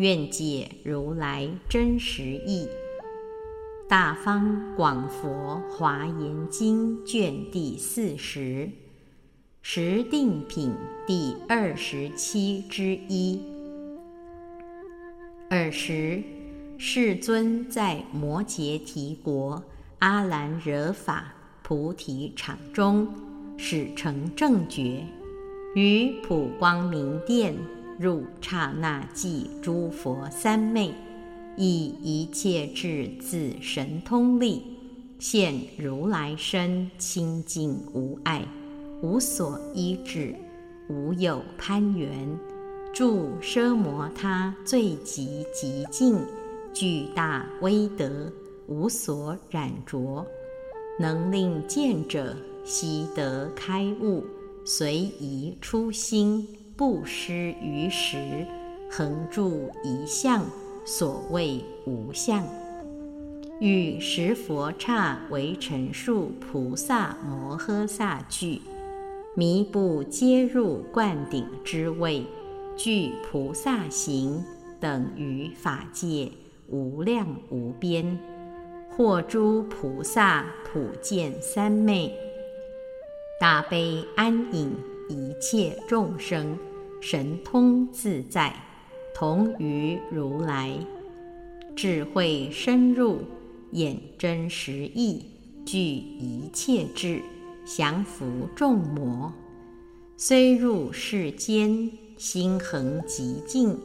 [0.00, 2.66] 愿解如来真实义，
[3.86, 8.70] 《大方广佛华严经》卷第四十，
[9.60, 10.74] 十定品
[11.06, 13.42] 第二十七之一。
[15.50, 16.22] 尔时，
[16.78, 19.62] 世尊在摩羯提国
[19.98, 23.06] 阿兰惹法菩提场中，
[23.58, 25.04] 始成正觉，
[25.74, 27.54] 于普光明殿。
[28.00, 30.94] 入刹那即诸佛三昧，
[31.54, 34.62] 以一切智自神通力，
[35.18, 38.42] 现如来身清净无碍，
[39.02, 40.34] 无所依止，
[40.88, 42.26] 无有攀缘，
[42.94, 46.18] 住奢摩他最极极静，
[46.72, 48.32] 巨大威德，
[48.66, 50.26] 无所染着，
[50.98, 52.34] 能令见者
[52.64, 54.24] 悉得开悟，
[54.64, 56.48] 随宜初心。
[56.80, 58.46] 不失于时，
[58.90, 60.46] 恒住一相，
[60.82, 62.42] 所谓无相。
[63.60, 68.62] 与十佛刹为陈述菩萨摩诃萨句，
[69.34, 72.24] 弥不皆入灌顶之位，
[72.78, 74.42] 具菩萨行，
[74.80, 76.32] 等于法界
[76.68, 78.18] 无量无边。
[78.96, 82.10] 或诸菩萨普见三昧，
[83.38, 84.74] 大悲安隐
[85.10, 86.58] 一切众生。
[87.00, 88.54] 神通自在，
[89.14, 90.78] 同于如来；
[91.74, 93.22] 智慧深入，
[93.72, 95.24] 眼真实义，
[95.64, 97.22] 具一切智，
[97.64, 99.32] 降伏众魔。
[100.18, 103.78] 虽入世间，心恒极静，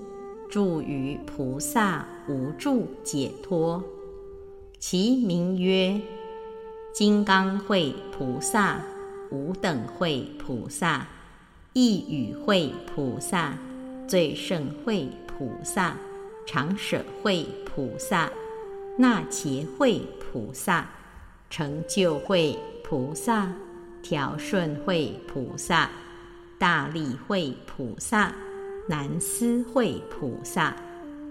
[0.49, 3.81] 住于菩萨无住解脱。
[4.77, 6.01] 其名曰
[6.93, 8.83] 金刚会菩萨、
[9.31, 11.07] 无等会菩萨。
[11.77, 13.53] 意语会菩萨、
[14.07, 15.93] 最胜会菩萨、
[16.47, 18.31] 常舍会菩萨、
[18.97, 20.87] 那伽会菩萨、
[21.49, 23.51] 成就会菩萨、
[24.01, 25.89] 调顺会菩萨、
[26.57, 28.33] 大力会菩萨、
[28.87, 30.73] 难思会菩萨、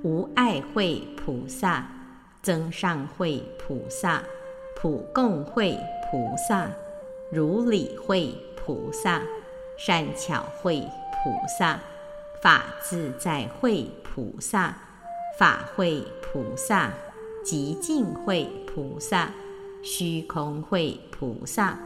[0.02, 1.88] 无爱会菩萨、
[2.42, 4.22] 增上会菩萨、
[4.76, 5.74] 普供会
[6.10, 6.68] 菩萨、
[7.32, 9.22] 如理会菩萨。
[9.76, 11.80] 善巧慧菩萨，
[12.40, 14.76] 法自在慧菩萨，
[15.38, 16.92] 法会菩萨，
[17.44, 19.30] 极静慧菩萨，
[19.82, 21.76] 虚空慧菩萨，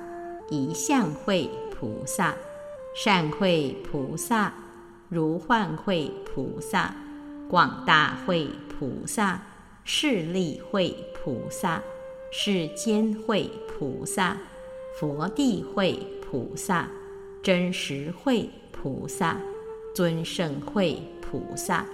[0.50, 2.34] 一相慧菩萨，
[2.94, 4.53] 善慧菩萨，
[5.09, 6.94] 如幻慧菩萨，
[7.49, 9.41] 广大慧菩萨，
[9.84, 11.82] 势力慧菩萨，
[12.31, 14.37] 世间慧菩萨，
[15.00, 16.87] 佛地慧菩萨。
[17.48, 19.38] 真实慧菩萨、
[19.94, 21.86] 尊胜慧菩萨、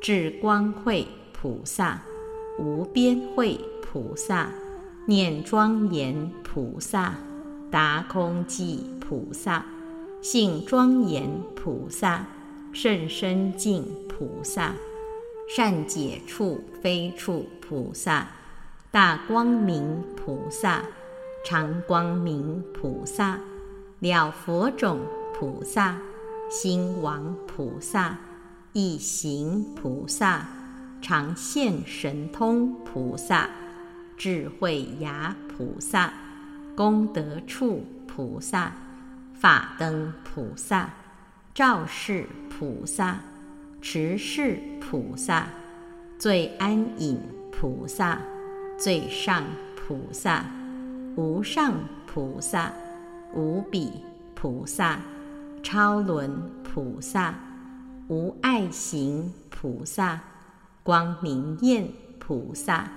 [0.00, 2.00] 智光慧菩萨、
[2.58, 4.48] 无边慧菩萨、
[5.04, 7.16] 念庄严菩萨、
[7.70, 9.66] 达空寂菩萨、
[10.22, 12.26] 性庄严菩萨、
[12.72, 14.72] 甚深净菩萨、
[15.54, 18.26] 善解处非处菩萨、
[18.90, 20.82] 大光明菩萨、
[21.44, 23.38] 常光明菩萨。
[24.00, 25.00] 了佛种
[25.32, 25.96] 菩萨、
[26.50, 28.16] 心王菩萨、
[28.72, 30.46] 一行菩萨、
[31.00, 33.48] 常现神通菩萨、
[34.16, 36.12] 智慧牙菩萨、
[36.76, 38.72] 功德处菩萨、
[39.34, 40.90] 法灯菩萨、
[41.54, 43.18] 照世菩萨、
[43.80, 45.46] 持世菩萨、
[46.18, 47.18] 最安隐
[47.52, 48.18] 菩萨、
[48.76, 49.44] 最上
[49.76, 50.44] 菩萨、
[51.16, 51.74] 无上
[52.06, 52.72] 菩萨。
[53.34, 53.90] 无比
[54.34, 55.00] 菩萨、
[55.62, 56.30] 超轮
[56.62, 57.34] 菩萨、
[58.08, 60.20] 无爱行菩萨、
[60.84, 61.88] 光明焰
[62.20, 62.88] 菩萨、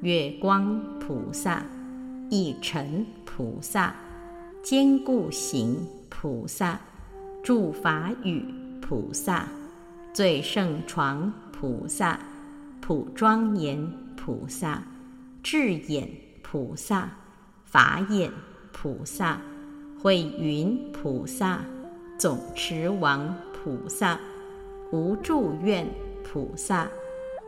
[0.00, 1.62] 月光菩萨、
[2.30, 3.94] 一尘菩萨、
[4.60, 6.80] 坚固行菩萨、
[7.44, 8.44] 住法语
[8.80, 9.48] 菩萨、
[10.12, 12.18] 最胜床菩萨、
[12.80, 14.82] 普庄严菩萨、
[15.44, 16.10] 智眼
[16.42, 17.08] 菩萨、
[17.64, 18.32] 法眼
[18.72, 19.40] 菩萨。
[20.06, 21.64] 慧云菩萨、
[22.16, 24.16] 总持王菩萨、
[24.92, 25.84] 无住愿
[26.22, 26.86] 菩萨、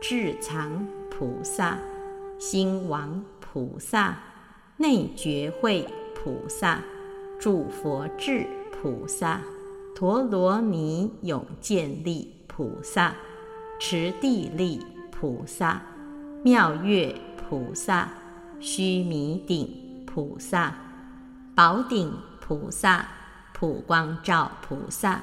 [0.01, 1.79] 智藏菩萨、
[2.37, 4.19] 兴王菩萨、
[4.75, 6.83] 内觉会菩萨、
[7.39, 9.39] 诸佛智菩萨、
[9.95, 13.15] 陀罗尼永见力菩萨、
[13.79, 15.81] 持地力菩萨、
[16.43, 18.09] 妙月菩萨、
[18.59, 20.75] 须弥顶菩萨、
[21.55, 22.11] 宝顶
[22.49, 23.05] 菩萨、
[23.53, 25.21] 普光照菩萨、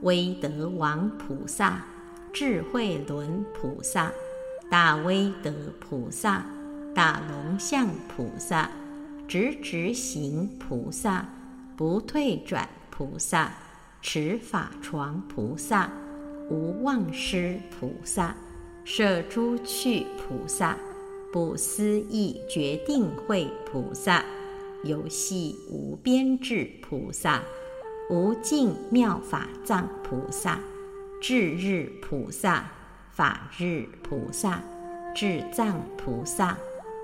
[0.00, 1.84] 威德王菩萨、
[2.32, 4.10] 智慧轮菩萨、
[4.70, 6.42] 大威德菩萨、
[6.94, 8.70] 大龙象菩萨、
[9.28, 11.26] 直直行菩萨、
[11.76, 13.52] 不退转菩萨、
[14.00, 15.90] 持法床菩萨、
[16.48, 18.34] 无妄师菩萨、
[18.82, 20.74] 舍诸趣菩萨、
[21.30, 24.24] 不思议决定慧菩萨、
[24.84, 27.40] 游戏无边智菩萨、
[28.10, 30.58] 无尽妙法藏菩萨、
[31.20, 32.64] 智日菩萨、
[33.12, 34.60] 法日菩萨、
[35.14, 36.58] 智藏菩萨、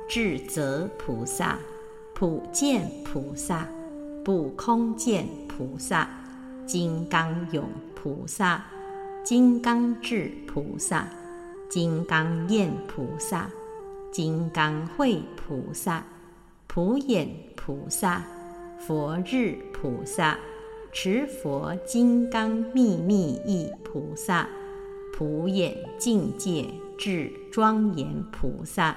[0.09, 1.57] 智则菩萨、
[2.15, 3.69] 普见菩萨、
[4.25, 6.09] 不空见菩萨、
[6.67, 7.65] 金刚勇
[7.95, 8.65] 菩萨、
[9.23, 11.09] 金刚智菩萨、
[11.69, 13.49] 金刚焰菩萨、
[14.11, 16.03] 金刚慧菩萨、
[16.69, 17.27] 普眼
[17.57, 18.23] 菩萨、
[18.79, 20.39] 佛日菩萨、
[20.93, 24.47] 持佛金刚秘密意菩萨、
[25.17, 26.67] 普眼境界
[26.99, 28.95] 智庄严菩萨，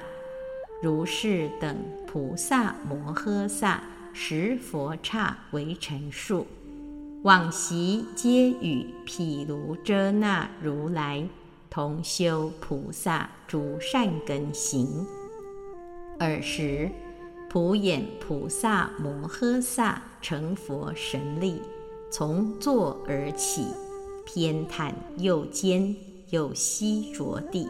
[0.84, 3.82] 如是等菩萨摩诃萨
[4.12, 6.46] 十佛刹为陈述，
[7.24, 11.26] 往昔皆与毗卢遮那如来
[11.70, 15.08] 同修菩萨诸善根行。
[16.20, 16.92] 尔时，
[17.52, 21.62] 普眼菩萨摩诃萨成佛神力，
[22.10, 23.66] 从座而起，
[24.26, 25.94] 偏袒右肩，
[26.30, 27.68] 右膝着地，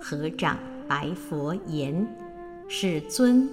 [0.00, 0.58] 合掌
[0.88, 2.08] 白佛言
[2.68, 3.46] ：“世尊，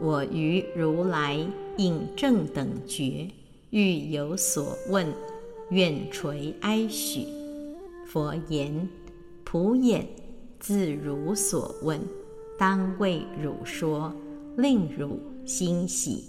[0.00, 1.44] 我于如来
[1.76, 3.28] 应正等觉，
[3.70, 5.12] 欲有所问，
[5.70, 7.26] 愿垂哀许。”
[8.06, 8.88] 佛言
[9.42, 10.06] ：“普眼，
[10.60, 12.00] 自如所问，
[12.56, 14.14] 当为汝说，
[14.56, 16.24] 令汝欣喜。”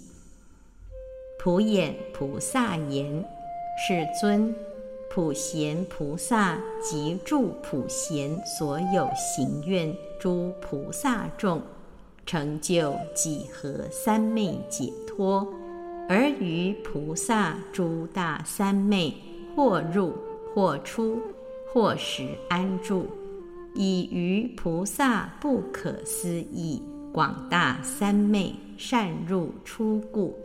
[1.40, 3.24] 普眼菩萨言
[3.86, 4.54] ：“世尊，
[5.10, 11.62] 普贤菩萨及诸普贤所有行愿诸菩萨众，
[12.26, 15.46] 成就几何三昧解脱，
[16.08, 19.14] 而于菩萨诸大三昧，
[19.54, 20.12] 或入
[20.52, 21.18] 或出，
[21.72, 23.06] 或时安住，
[23.74, 30.36] 以于菩萨不可思议广大三昧善入出故。”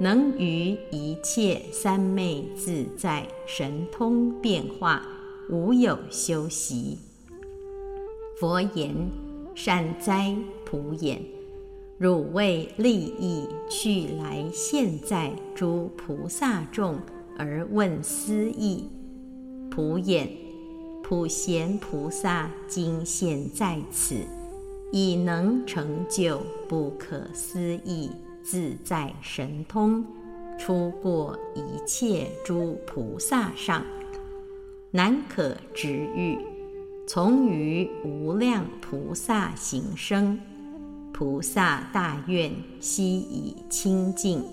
[0.00, 5.00] 能于一切三昧自在神通变化，
[5.48, 6.98] 无有修习。
[8.40, 8.92] 佛言：
[9.54, 11.22] 善哉，普眼！
[11.96, 16.98] 汝为利益去来现在诸菩萨众
[17.38, 18.88] 而问思义。
[19.70, 20.28] 普眼，
[21.04, 24.16] 普贤菩萨今现在此，
[24.92, 28.10] 已能成就不可思议。
[28.42, 30.04] 自在神通，
[30.58, 33.82] 出过一切诸菩萨上，
[34.90, 36.38] 难可执喻。
[37.06, 40.38] 从于无量菩萨行生，
[41.10, 44.44] 菩萨大愿悉以清净，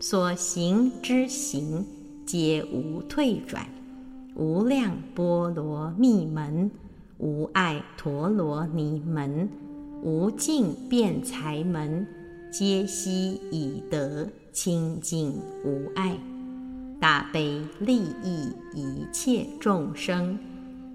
[0.00, 1.86] 所行之行，
[2.26, 3.64] 皆无退转。
[4.34, 6.68] 无量波罗蜜门，
[7.18, 9.48] 无碍陀罗尼门，
[10.02, 12.06] 无尽辩才门。
[12.50, 16.18] 皆悉以得清净无碍，
[16.98, 20.38] 大悲利益一切众生，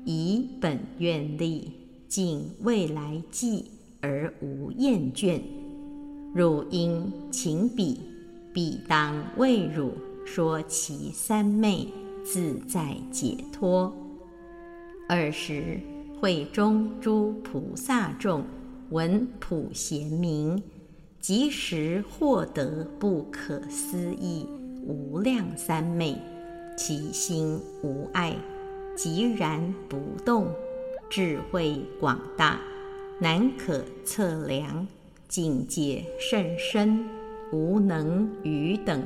[0.04, 1.72] 以本愿力
[2.08, 3.66] 尽未来际
[4.02, 5.40] 而无厌倦。
[6.34, 8.00] 汝应请彼，
[8.52, 9.92] 彼当为汝
[10.26, 11.88] 说其三昧
[12.24, 13.94] 自在解脱。
[15.08, 15.80] 尔时
[16.20, 18.44] 会中诸菩萨众
[18.90, 20.62] 闻普贤名。
[21.20, 24.46] 即时获得不可思议
[24.86, 26.18] 无量三昧，
[26.78, 28.36] 其心无碍，
[28.98, 30.48] 寂然不动，
[31.10, 32.60] 智慧广大，
[33.22, 34.86] 难可测量，
[35.30, 37.06] 境界甚深，
[37.54, 39.02] 无能与等。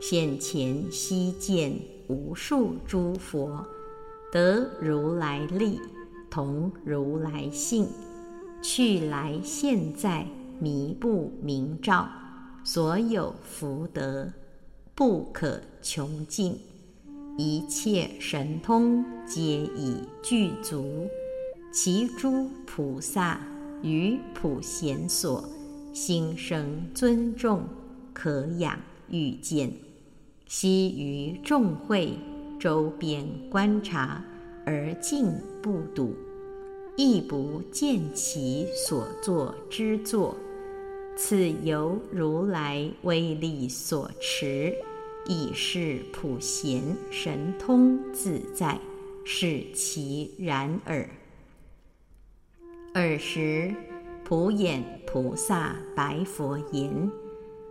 [0.00, 1.72] 现前悉见
[2.06, 3.66] 无数诸佛，
[4.30, 5.80] 得如来力，
[6.30, 7.88] 同如来性，
[8.62, 10.26] 去来现在。
[10.60, 12.08] 弥不明照，
[12.62, 14.32] 所有福德
[14.94, 16.56] 不可穷尽，
[17.36, 21.08] 一切神通皆已具足。
[21.72, 23.40] 其诸菩萨
[23.82, 25.48] 于普贤所，
[25.92, 27.64] 心生尊重，
[28.12, 28.78] 可养
[29.10, 29.72] 欲见。
[30.46, 32.16] 悉于众会
[32.60, 34.22] 周边观察，
[34.64, 36.14] 而静不睹，
[36.96, 40.36] 亦不见其所作之作。
[41.16, 44.74] 此由如来威力所持，
[45.26, 48.78] 以是普贤神通自在，
[49.24, 51.08] 是其然耳。
[52.94, 53.74] 尔时，
[54.24, 57.10] 普眼菩萨白佛言：“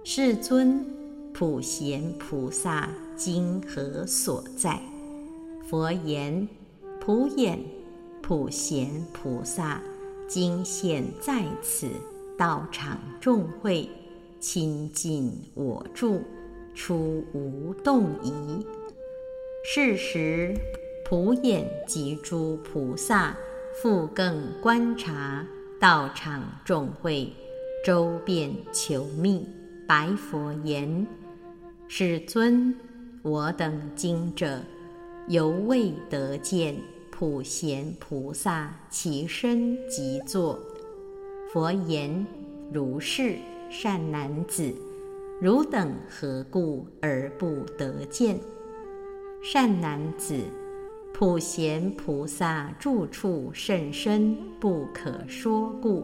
[0.03, 0.85] 世尊，
[1.33, 4.79] 普贤菩萨今何所在？”
[5.67, 6.47] 佛言
[7.01, 7.59] ：“普眼、
[8.31, 9.81] 普贤菩萨
[10.25, 11.89] 今现在此。”
[12.39, 13.89] 道场众会，
[14.39, 16.21] 亲近我住，
[16.73, 18.65] 出无动疑。
[19.65, 20.55] 是时，
[21.03, 23.35] 普眼及诸菩萨
[23.81, 25.45] 复更观察
[25.77, 27.33] 道场众会，
[27.85, 29.45] 周遍求密，
[29.85, 31.05] 白佛言
[31.89, 32.73] ：“世尊，
[33.23, 34.61] 我等今者，
[35.27, 36.77] 犹未得见
[37.21, 40.57] 普贤菩萨其身即坐。”
[41.53, 42.25] 佛言
[42.73, 43.35] ：“如是，
[43.69, 44.73] 善男子，
[45.39, 48.39] 汝等何故而不得见？
[49.39, 50.35] 善男子，
[51.13, 56.03] 普贤菩萨住处甚深，不可说故。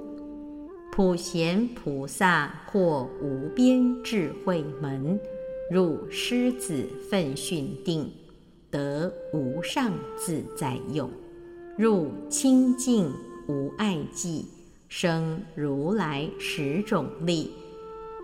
[0.91, 5.19] 普贤菩萨或无边智慧门，
[5.71, 8.07] 入狮子奋训定，
[8.71, 11.09] 得无上自在用，
[11.77, 13.11] 入清净
[13.47, 14.45] 无碍际。”
[14.89, 17.51] 生如来十种力，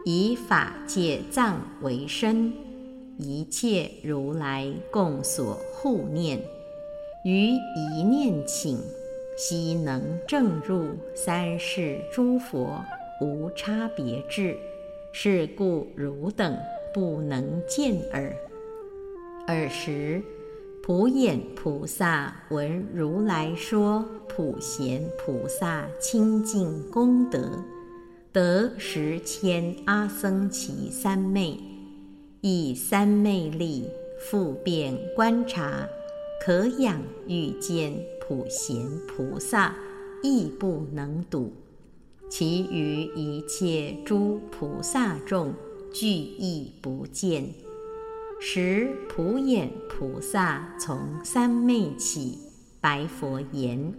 [0.06, 2.54] 以法界藏为身，
[3.18, 6.40] 一切如来共所护念，
[7.26, 8.80] 于一念请，
[9.38, 12.82] 悉能证入三世诸佛
[13.20, 14.56] 无差别智，
[15.12, 16.58] 是故汝等
[16.94, 18.34] 不能见耳。
[19.48, 20.22] 尔时。
[20.86, 27.64] 普眼菩萨闻如来说普贤菩萨清净功德，
[28.34, 31.58] 得十千阿僧祇三昧，
[32.42, 33.88] 以三昧力
[34.20, 35.88] 复遍观察，
[36.46, 37.94] 可养欲见
[38.28, 39.74] 普贤菩萨，
[40.22, 41.54] 亦不能睹。
[42.30, 45.54] 其余一切诸菩萨众，
[45.94, 47.48] 俱亦不见。
[48.46, 52.38] 时普眼菩萨从三昧起，
[52.82, 53.94] 白佛言：“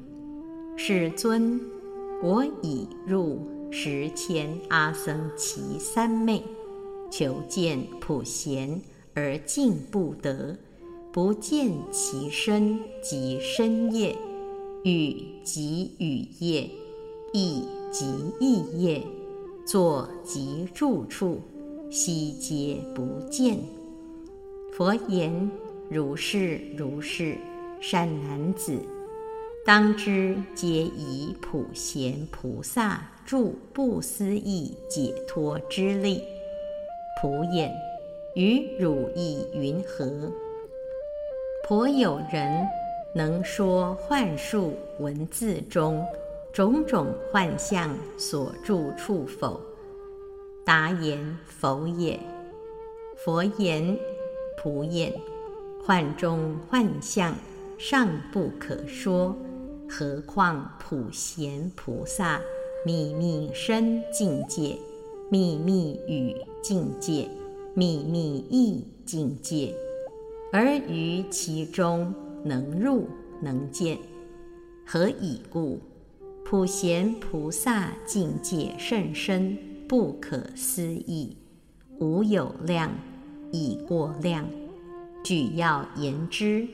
[0.77, 1.59] 世尊，
[2.23, 6.43] 我已入十千阿僧祇三昧，
[7.11, 8.83] 求见普贤
[9.15, 10.55] 而竟不得，
[11.11, 14.15] 不见其身及身业，
[14.85, 16.71] 与及与业，
[17.33, 18.05] 意及
[18.39, 19.03] 意业，
[19.65, 21.41] 坐及住处，
[21.91, 23.59] 悉皆不见。”
[24.77, 25.49] 佛言
[25.89, 27.39] ：“如是如是，
[27.81, 28.77] 善男子，
[29.65, 36.25] 当知皆以普贤菩萨助不思议解脱之力。
[37.23, 37.73] 普眼，
[38.35, 40.29] 与汝意云何？
[41.69, 42.67] 颇有人
[43.15, 46.05] 能说幻术文字中
[46.53, 49.61] 种种幻象所住处否？”
[50.67, 52.19] 答言：“否也。”
[53.25, 53.97] 佛言。
[54.57, 55.13] 普眼，
[55.85, 57.35] 幻中幻象
[57.79, 59.37] 尚不可说，
[59.89, 62.41] 何况普贤菩萨
[62.87, 64.79] 秘密身境界、
[65.31, 67.29] 秘密语境界、
[67.75, 69.75] 秘密意境界，
[70.53, 73.09] 而于其中能入
[73.41, 73.99] 能见，
[74.87, 75.81] 何以故？
[76.45, 79.57] 普贤菩萨境界甚深，
[79.89, 81.37] 不可思议，
[81.99, 82.91] 无有量。
[83.55, 84.45] 已过量，
[85.23, 86.67] 举要言之，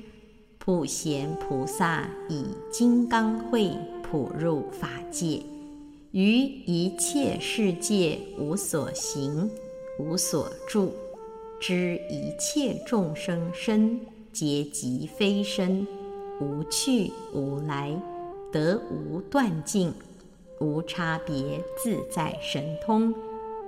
[0.59, 3.71] 普贤菩萨以金刚慧
[4.03, 5.43] 普入法界，
[6.13, 9.51] 于一切世界无所行，
[9.99, 10.95] 无所住，
[11.61, 14.01] 知一切众生身
[14.33, 15.87] 皆即非身，
[16.41, 17.95] 无去无来，
[18.51, 19.93] 得无断尽，
[20.61, 23.15] 无差别自在神通，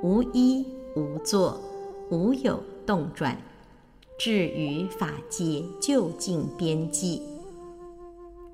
[0.03, 0.65] 无依
[0.97, 1.61] 无作，
[2.09, 2.59] 无有。
[2.87, 3.37] 动转，
[4.19, 7.23] 至于法界究竟边际。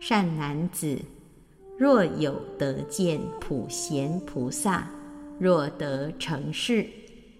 [0.00, 0.98] 善男子，
[1.76, 4.88] 若有得见普贤菩萨，
[5.38, 6.86] 若得成事，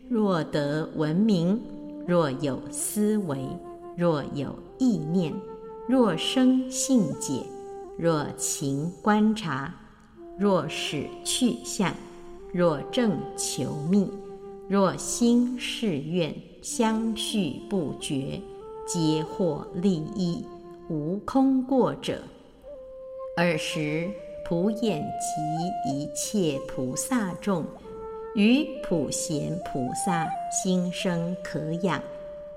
[0.08, 1.60] 若得闻名，
[2.06, 3.38] 若有思维，
[3.96, 5.32] 若有意念，
[5.88, 7.44] 若生信解，
[7.96, 9.74] 若勤观察，
[10.38, 11.94] 若使去向，
[12.52, 14.10] 若正求觅，
[14.68, 18.40] 若心誓愿，相续不绝，
[18.86, 20.44] 皆获利益，
[20.88, 22.20] 无空过者。
[23.36, 24.10] 尔时，
[24.44, 27.64] 普眼及一切菩萨众，
[28.34, 32.02] 于普贤菩萨心生可仰，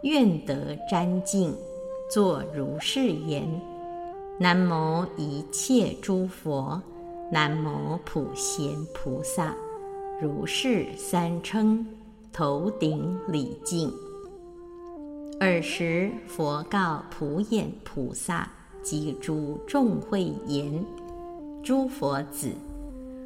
[0.01, 1.55] 愿得瞻敬，
[2.09, 3.43] 作如是言：
[4.39, 6.81] 南无一切诸佛，
[7.31, 9.55] 南无普贤菩萨。
[10.19, 11.85] 如是三称，
[12.33, 13.91] 头顶礼敬。
[15.39, 18.49] 尔时，佛告普眼菩萨
[18.81, 20.85] 及诸众会言。
[21.63, 22.49] 诸佛子，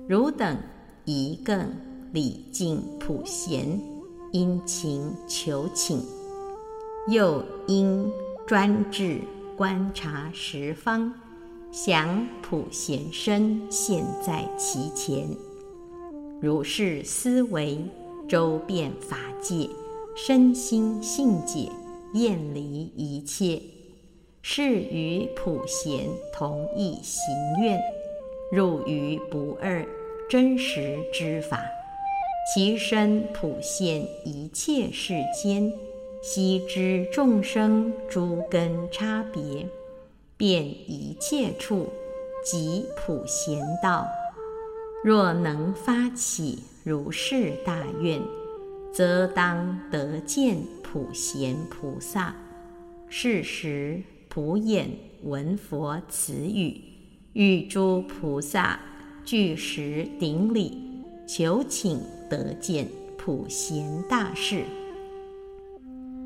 [0.08, 0.58] 汝等
[1.06, 1.70] 一更
[2.12, 3.80] 礼敬普贤，
[4.32, 6.02] 殷勤求请，
[7.08, 8.12] 又应
[8.48, 9.22] 专志
[9.56, 11.14] 观察十方，
[11.72, 15.30] 想普贤身现在其前。
[16.42, 17.80] 如是思维，
[18.28, 19.70] 周遍法界，
[20.16, 21.70] 身心性解，
[22.14, 23.62] 厌离一切，
[24.42, 27.80] 是与普贤同一行愿。
[28.52, 29.86] 入于不二
[30.28, 31.62] 真实之法，
[32.52, 35.72] 其身普现一切世间，
[36.24, 39.68] 悉知众生诸根差别，
[40.36, 41.90] 遍一切处，
[42.44, 44.08] 即普贤道。
[45.04, 48.22] 若能发起如是大愿，
[48.94, 52.36] 则当得见普贤菩萨。
[53.10, 54.00] 是时，
[54.30, 54.92] 普眼
[55.24, 56.80] 闻佛此语。
[57.34, 58.80] 与诸菩萨
[59.26, 60.78] 具时顶礼，
[61.28, 64.64] 求请得见普贤大士。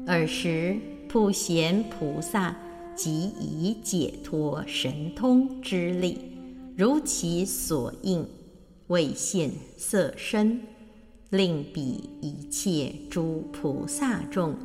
[0.08, 0.76] 尔时，
[1.08, 2.54] 普贤菩萨
[2.98, 6.18] 即以解脱神通之力，
[6.76, 8.28] 如其所应，
[8.90, 10.62] 为现色身，
[11.30, 14.56] 令彼一切诸菩萨众，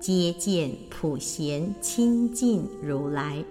[0.00, 3.44] 皆见普贤亲近如来。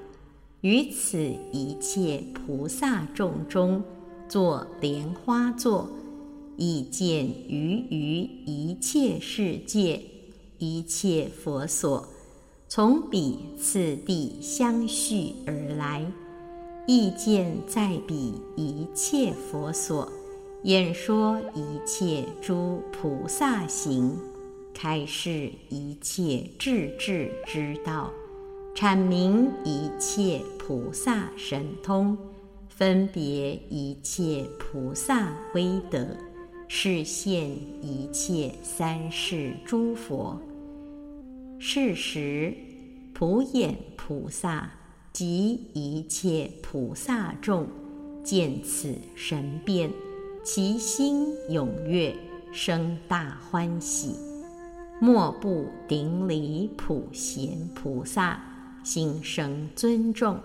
[0.60, 1.18] 于此
[1.54, 3.82] 一切菩萨众中，
[4.28, 5.90] 作莲花座，
[6.58, 10.02] 以见于于一切世界
[10.58, 12.06] 一切佛所，
[12.68, 16.06] 从彼次第相续而来，
[16.92, 20.12] 意见在彼一切佛所，
[20.64, 24.18] 演说一切诸菩萨行，
[24.74, 28.12] 开示一切智智之道。
[28.74, 32.18] 阐明一切菩萨神通，
[32.70, 36.08] 分别一切菩萨威德，
[36.68, 37.52] 示现
[37.84, 40.42] 一切三世诸佛。
[41.60, 42.52] 是时，
[43.14, 44.72] 普眼菩萨
[45.12, 47.68] 及一切菩萨众
[48.24, 49.92] 见此神变，
[50.44, 52.16] 其心踊跃，
[52.52, 54.16] 生大欢喜，
[55.00, 58.42] 莫不顶礼普贤菩萨。
[58.82, 60.40] 心生尊重，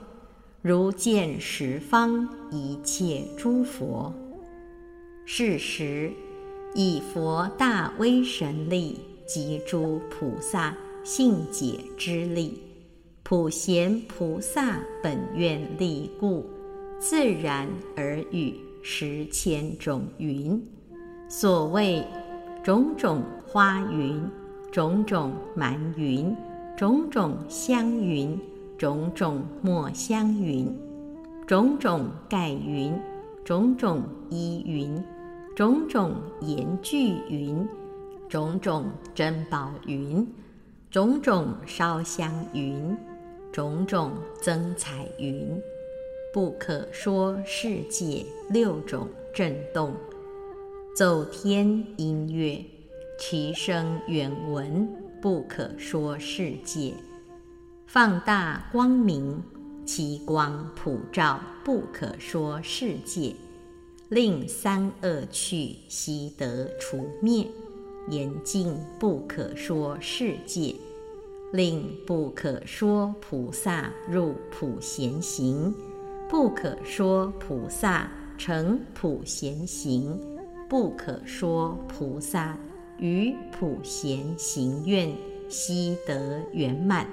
[0.60, 4.12] 如见十方一切诸佛。
[5.24, 6.12] 是时，
[6.74, 12.60] 以佛大威神力及诸菩萨信解之力，
[13.26, 16.44] 普贤菩萨本愿力故，
[16.98, 20.62] 自然而语十千种云。
[21.26, 22.06] 所谓
[22.62, 24.22] 种种花云，
[24.70, 26.36] 种种蛮云。
[26.76, 28.38] 种种香云，
[28.76, 30.68] 种种墨香云，
[31.46, 32.92] 种种盖云，
[33.42, 35.02] 种种衣云，
[35.56, 37.66] 种种言具云，
[38.28, 38.84] 种种
[39.14, 40.26] 珍宝云，
[40.90, 42.94] 种种烧香云，
[43.54, 44.10] 种种
[44.42, 45.48] 增彩云，
[46.32, 49.06] 不可说世界六种。
[49.32, 49.92] 震动，
[50.96, 52.64] 奏天音乐，
[53.16, 54.88] 其声远闻。
[55.22, 56.92] 不可说世界，
[57.86, 59.40] 放大光明，
[59.86, 63.34] 其光普照不可说世界，
[64.08, 67.46] 令三恶趣悉得除灭，
[68.08, 70.74] 严禁不可说世界，
[71.54, 75.72] 令不可说菩萨入普贤行，
[76.28, 80.18] 不可说菩萨成普贤行，
[80.68, 82.58] 不可说菩萨。
[82.98, 85.08] 于普贤行愿
[85.48, 87.06] 悉得圆满，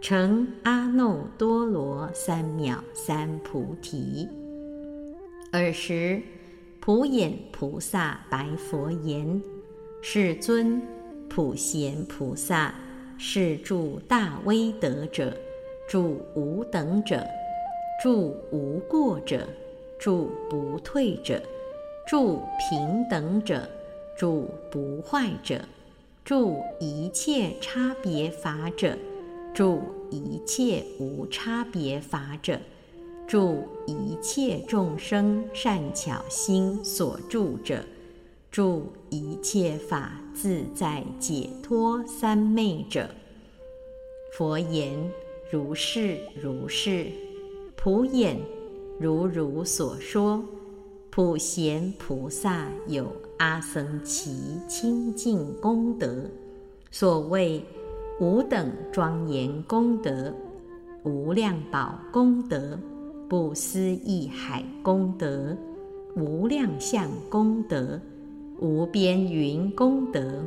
[0.00, 4.28] 成阿耨多罗三藐三菩提。
[5.52, 6.20] 尔时，
[6.80, 9.40] 普眼菩萨白佛言
[10.02, 10.82] ：“世尊，
[11.28, 12.74] 普贤菩萨
[13.20, 15.36] 是住大威德者，
[15.88, 17.26] 住无等者，
[18.00, 19.44] 住无过者，
[19.98, 21.42] 住不退者，
[22.06, 23.68] 住平等者，
[24.16, 25.60] 住不坏者，
[26.24, 28.96] 住一切差别法者，
[29.52, 32.56] 住一切无差别法者，
[33.26, 37.82] 住一切众生善巧心所住者，
[38.50, 43.08] 住一切法自在解脱三昧者。
[44.36, 45.10] 佛言：
[45.50, 47.06] 如是如是。
[47.76, 48.38] 普演。
[49.00, 50.42] 如如所说，
[51.08, 53.06] 普贤菩萨有
[53.36, 54.30] 阿僧祇
[54.66, 56.24] 清净功德，
[56.90, 57.64] 所谓
[58.18, 60.34] 无等庄严功德、
[61.04, 62.76] 无量宝功德、
[63.28, 65.56] 不思议海功德、
[66.16, 68.00] 无量相功德、
[68.60, 70.44] 无边云功德、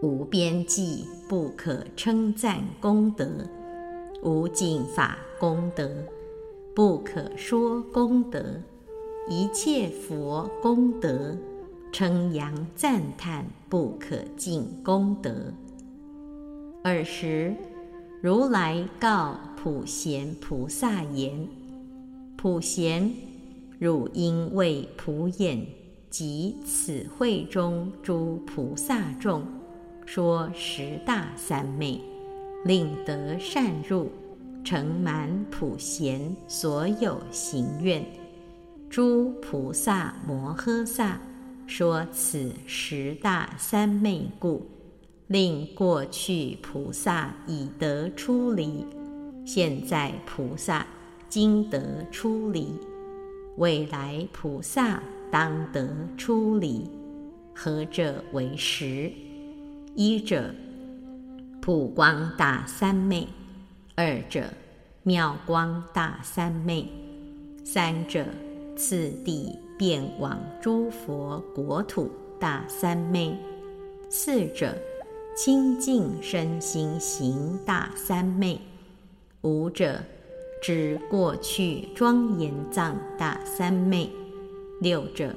[0.00, 3.28] 无边际不可称赞功德、
[4.22, 5.90] 无尽法功德。
[6.74, 8.42] 不可说功德，
[9.28, 11.36] 一切佛功德，
[11.92, 15.52] 称扬赞叹不可尽功德。
[16.84, 17.54] 尔时，
[18.22, 21.46] 如来告普贤菩萨言
[22.36, 23.12] ：“普贤，
[23.78, 25.64] 汝应为普演
[26.14, 29.44] 及此会中诸菩萨众，
[30.06, 32.00] 说十大三昧，
[32.64, 34.12] 令得善入。”
[34.62, 38.06] 成满普贤所有行愿，
[38.88, 41.20] 诸菩萨摩诃萨
[41.66, 44.66] 说此十大三昧故，
[45.26, 48.86] 令过去菩萨已得出离，
[49.44, 50.86] 现在菩萨
[51.28, 52.68] 今得出离，
[53.58, 55.02] 未来菩萨
[55.34, 56.88] 当得出离。
[57.52, 59.10] 何者为实？
[59.96, 60.54] 一者
[61.60, 63.26] 普光大三昧。
[63.96, 64.44] 二者
[65.02, 66.88] 妙光大三昧，
[67.64, 68.24] 三者
[68.76, 73.36] 次第遍往诸佛国土大三昧，
[74.08, 74.72] 四者
[75.36, 78.60] 清净身心行大三昧，
[79.42, 80.00] 五者
[80.62, 84.08] 指过去庄严藏大三昧，
[84.80, 85.34] 六者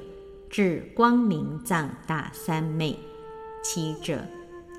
[0.50, 2.98] 至光明藏大三昧，
[3.64, 4.20] 七者。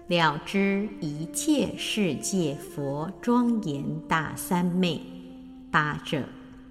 [0.09, 5.03] 了知一切世界佛庄严大三昧，
[5.71, 6.23] 八者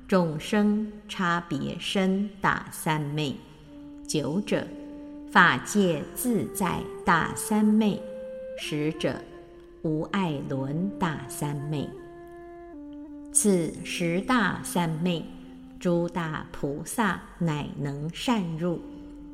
[0.08, 3.36] 众生差别身大三昧，
[4.08, 4.66] 九者
[5.32, 8.02] 法界自在大三昧，
[8.60, 9.22] 十者
[9.84, 11.88] 无碍轮大三昧。
[13.32, 15.24] 此十大三昧，
[15.80, 18.80] 诸大菩萨乃能善入。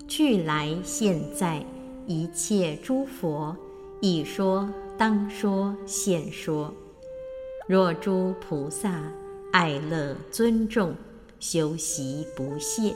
[0.08, 1.63] 去来现在
[2.06, 3.56] 一切诸佛。
[4.01, 6.73] 已说当说现说，
[7.67, 9.01] 若诸菩萨
[9.53, 10.93] 爱乐尊重
[11.39, 12.93] 修习不懈，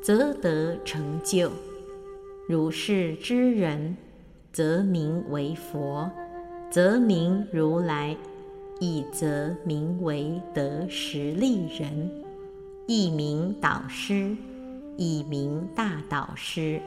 [0.00, 1.50] 则得成就。
[2.46, 3.96] 如是之人，
[4.52, 6.08] 则名为佛，
[6.70, 8.16] 则名如来，
[8.78, 12.08] 亦则名为得实力人，
[12.92, 14.36] 一名导师，
[14.96, 16.82] 亦名大导师，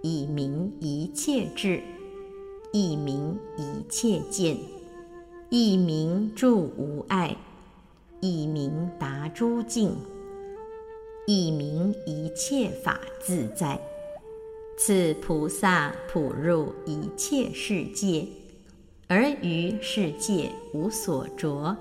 [0.00, 1.82] 亦名一切智。
[2.72, 4.56] 一名一切见，
[5.50, 7.36] 一名住无碍，
[8.22, 9.94] 一名达诸境，
[11.26, 13.78] 一名一切法自在。
[14.78, 18.26] 此菩萨普入一切世界，
[19.06, 21.76] 而于世界无所着；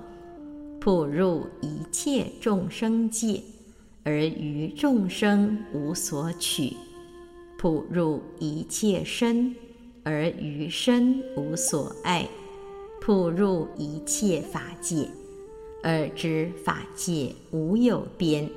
[0.85, 3.41] 普入一切众生界，
[4.03, 6.75] 而于众生无所取；
[7.57, 9.55] 普入一切身。
[10.03, 12.29] 而于身无所爱，
[13.01, 15.07] 普入一切法界，
[15.81, 18.47] 而知法界无有边，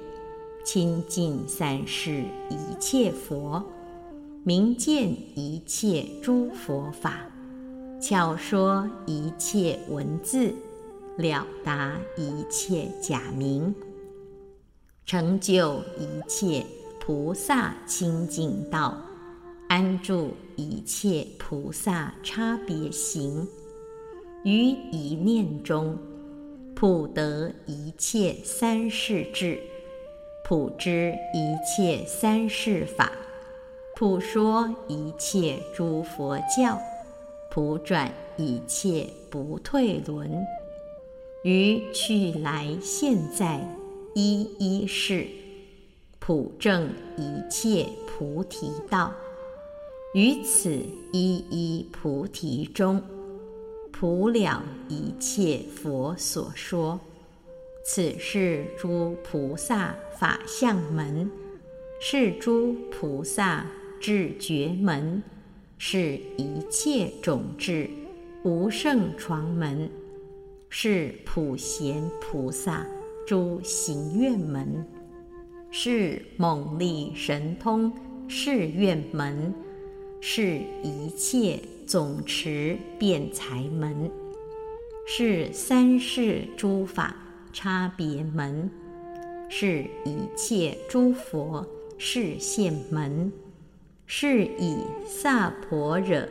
[0.62, 3.64] 亲近三世一切佛，
[4.45, 7.27] 明见一切诸佛法，
[7.99, 10.53] 巧说一切文字，
[11.18, 13.74] 了达一切假名，
[15.04, 16.64] 成就一切
[17.00, 18.96] 菩萨清净道。
[19.68, 23.46] 安住一切菩萨差别行，
[24.44, 25.98] 于一念中，
[26.76, 29.61] 普得一切三世智，
[30.44, 33.11] 普知一切三世法，
[33.96, 36.81] 普说一切诸佛教，
[37.50, 40.31] 普转一切不退轮，
[41.44, 43.61] 于去来现在
[44.14, 45.27] 一一世，
[46.18, 49.14] 普证一切菩提道。
[50.14, 50.70] 于此
[51.12, 53.01] 一一菩提中，
[53.92, 56.98] 普了一切佛所说，
[57.85, 61.31] 此是诸菩萨法相门，
[62.01, 63.64] 是诸菩萨
[64.01, 65.22] 智觉门，
[65.77, 67.88] 是一切种智
[68.42, 69.88] 无胜床门，
[70.68, 72.87] 是普贤菩萨
[73.26, 74.87] 诸行愿门，
[75.70, 77.92] 是猛力神通
[78.28, 79.54] 誓愿门，
[80.20, 84.11] 是一切总持辩才门，
[85.07, 87.14] 是三世诸法。
[87.50, 88.70] 差别门
[89.48, 93.33] 是一切诸佛示现门，
[94.07, 94.76] 是以
[95.07, 96.28] 萨婆惹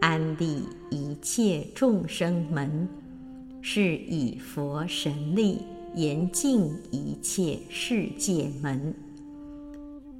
[0.00, 2.86] 安利一切众生门，
[3.68, 5.58] 是以佛神力
[5.96, 8.94] 严净一切世界门。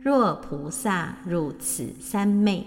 [0.01, 2.65] 若菩萨入此三昧，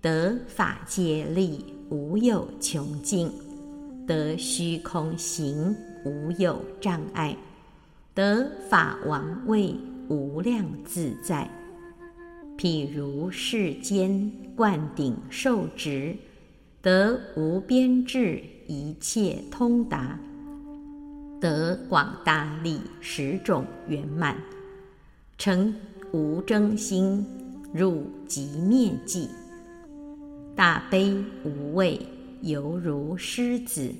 [0.00, 3.30] 得法界力无有穷尽，
[4.06, 5.76] 得虚空行。
[6.06, 7.36] 无有障碍，
[8.14, 9.74] 得法王位
[10.08, 11.46] 无量自在。
[12.56, 16.16] 譬如世间灌顶受持，
[16.80, 20.16] 得无边智一切通达，
[21.40, 24.36] 得广大力十种圆满，
[25.36, 25.74] 成
[26.12, 27.26] 无争心，
[27.74, 29.28] 入极灭际，
[30.54, 32.00] 大悲无畏，
[32.42, 33.92] 犹如狮子。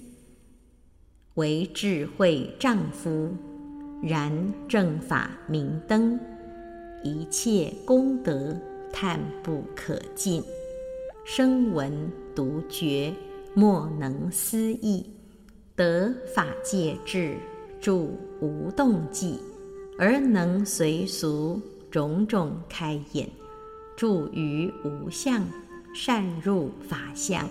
[1.35, 3.35] 为智慧丈夫，
[4.01, 4.33] 然
[4.69, 6.17] 正法明灯，
[7.03, 8.57] 一切功德
[8.93, 10.41] 叹不可尽，
[11.25, 11.93] 声闻
[12.37, 13.13] 独觉
[13.55, 15.05] 莫能思议，
[15.75, 17.37] 得法界智
[17.81, 19.39] 住无动迹，
[19.99, 21.61] 而能随俗
[21.91, 23.29] 种种开眼，
[23.97, 25.45] 住于无相，
[25.95, 27.49] 善入法相，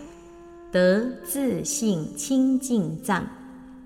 [0.71, 3.27] 得自性清净藏。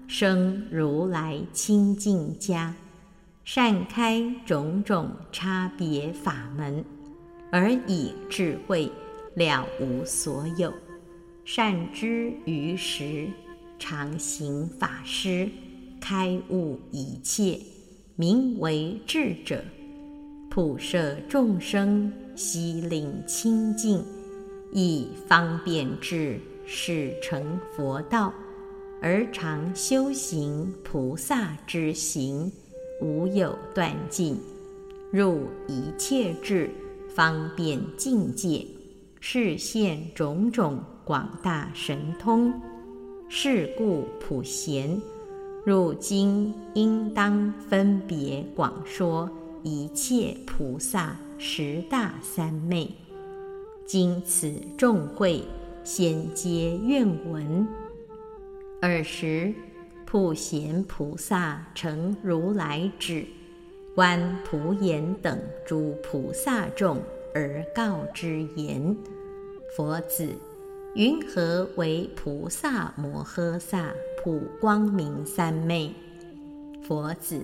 [0.05, 2.75] 生如来清净家，
[3.43, 6.85] 善开种种差别法门，
[7.49, 8.91] 而以智慧
[9.33, 10.71] 了无所有，
[11.45, 13.27] 善知于时，
[13.77, 15.49] 常行法师，
[15.99, 17.59] 开悟一切，
[18.15, 19.61] 名为智者，
[20.49, 24.01] 普摄众生，悉令清净，
[24.71, 28.33] 以方便智，使成佛道。
[29.01, 32.49] 而常修行菩萨之行，
[33.01, 34.37] 无有断尽，
[35.11, 36.69] 入一切智
[37.13, 38.65] 方便境界，
[39.19, 42.53] 示现种种广大神通。
[43.35, 45.01] 是故普贤
[45.65, 49.27] 入经应当分别广说
[49.63, 52.91] 一切菩萨十大三昧。
[53.87, 55.43] 经此众会，
[55.83, 57.67] 先皆愿闻。
[58.81, 59.51] 尔时，
[60.05, 63.25] 普贤菩萨成如来指，
[63.95, 67.01] 观普眼等诸菩萨众
[67.33, 68.95] 而告之言
[69.75, 70.29] ：“佛子，
[70.95, 75.93] 云何为菩萨摩诃萨普光明三昧？”
[76.87, 77.43] 佛子，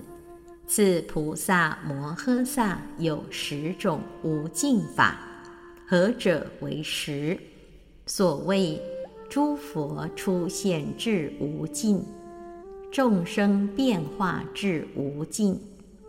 [0.66, 5.18] 此菩萨摩诃萨有十种无尽法，
[5.86, 7.38] 何者为十？
[8.06, 8.80] 所谓。
[9.28, 12.04] 诸佛出现至无尽，
[12.90, 15.56] 众生变化至无尽，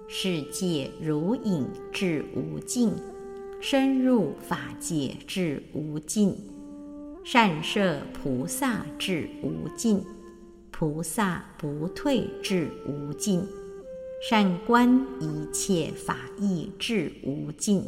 [0.07, 2.91] 世界如影至无尽，
[3.61, 6.35] 深入法界至无尽，
[7.23, 10.03] 善摄菩萨至无尽，
[10.71, 13.47] 菩萨不退至无尽，
[14.27, 17.83] 善观一切法义至无尽，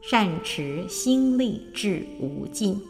[0.00, 2.80] 善持心力至无尽。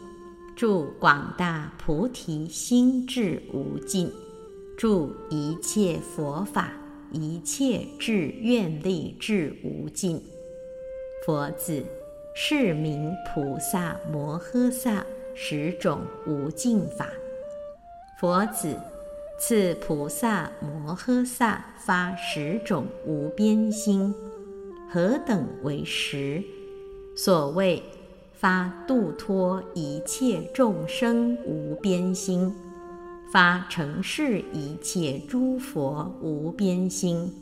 [0.55, 4.11] 祝广大菩提心智无尽，
[4.77, 6.71] 祝一切佛法
[7.11, 10.21] 一切智愿力智无尽。
[11.25, 11.83] 佛子，
[12.35, 15.03] 是名菩萨摩诃萨
[15.35, 17.09] 十种无尽法。
[18.19, 18.79] 佛子，
[19.39, 24.13] 次菩萨摩诃萨发十种无边心，
[24.89, 26.43] 何等为十？
[27.15, 27.81] 所谓。
[28.35, 32.53] 发度脱一切众生无边心，
[33.31, 37.33] 发成事一切诸佛无边心，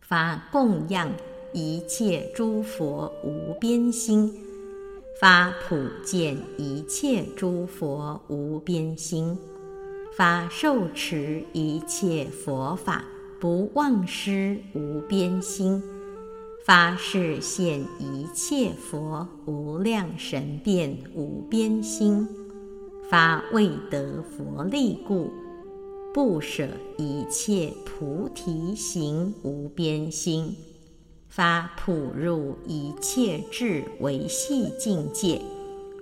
[0.00, 1.10] 发供养
[1.52, 4.32] 一切诸佛无边心，
[5.20, 9.36] 发普见一切诸佛无边心，
[10.16, 13.04] 发受持一切佛法
[13.40, 15.82] 不忘失无边心。
[16.64, 22.28] 发誓现一切佛无量神变无边心，
[23.10, 25.32] 发未得佛力故，
[26.14, 30.54] 不舍一切菩提行无边心，
[31.28, 35.40] 发普入一切智维系境界，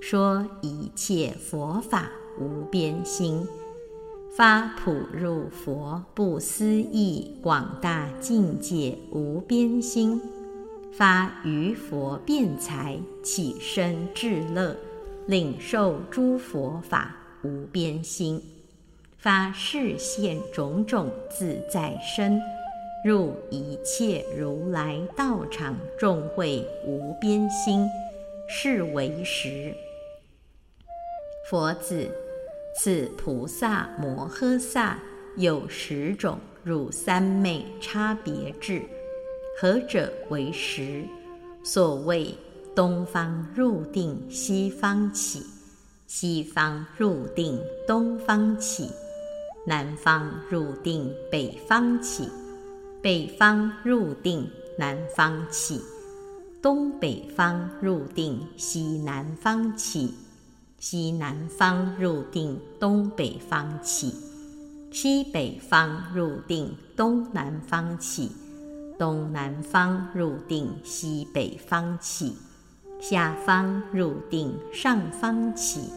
[0.01, 3.47] 说一切佛法无边心，
[4.37, 10.21] 发普入佛不思议广大境界无边心，
[10.93, 14.77] 发于佛辩才起身至乐，
[15.27, 18.41] 领受诸佛法无边心。
[19.19, 22.41] 发示现种种自在身，
[23.07, 27.87] 入一切如来道场众会无边心，
[28.49, 29.73] 是为实。
[31.49, 32.11] 佛子，
[32.77, 34.99] 此菩萨摩诃萨
[35.37, 38.83] 有十种入三昧差别智，
[39.61, 41.05] 何者为实？
[41.63, 42.35] 所谓
[42.75, 45.43] 东方入定，西方起；
[46.09, 48.91] 西方入定，东方起。
[49.65, 52.25] 南方入定，北方起；
[53.03, 55.81] 北方入定，南方起；
[56.61, 60.09] 东北方入定，西南方起；
[60.79, 64.11] 西南方入定，东北方起；
[64.91, 68.31] 西北方入定，东南方起；
[68.99, 72.33] 东南方入定，西北方起；
[73.01, 75.91] 下方入定，上方起；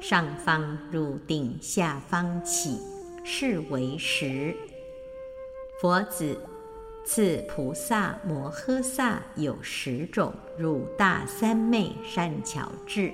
[0.00, 2.96] 上方入定，下方起。
[3.28, 4.54] 是为实。
[5.78, 6.38] 佛子，
[7.04, 13.12] 此菩萨摩诃萨有十种入大三昧善巧智，